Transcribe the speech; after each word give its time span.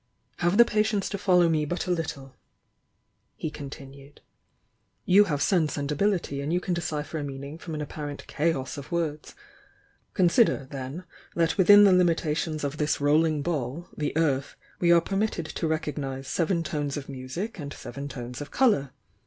"Have 0.37 0.57
the 0.57 0.65
patience 0.65 1.09
to 1.09 1.17
follow 1.19 1.47
me 1.47 1.63
but 1.63 1.85
a 1.85 1.91
little," 1.91 2.35
he 3.35 3.51
continued. 3.51 4.21
"You 5.05 5.25
have 5.25 5.43
sense 5.43 5.77
and 5.77 5.91
ability 5.91 6.41
and 6.41 6.51
you 6.51 6.59
can 6.59 6.73
decipher 6.73 7.19
a 7.19 7.23
meaning 7.23 7.59
from 7.59 7.75
an 7.75 7.81
apparent 7.83 8.25
chaos 8.25 8.79
of 8.79 8.91
words. 8.91 9.35
Consider, 10.15 10.67
then, 10.71 11.03
that 11.35 11.55
within 11.55 11.83
the 11.83 11.93
limitations 11.93 12.63
of 12.63 12.77
this 12.77 12.99
rolling 12.99 13.43
ball, 13.43 13.89
the 13.95 14.17
earth, 14.17 14.55
we 14.79 14.91
are 14.91 15.01
permitted 15.01 15.45
to 15.45 15.67
recognise 15.67 16.27
seven 16.27 16.63
tones 16.63 16.97
of 16.97 17.07
music 17.07 17.59
and 17.59 17.71
seven 17.71 18.07
tones 18.07 18.41
of 18.41 18.49
colour. 18.49 18.93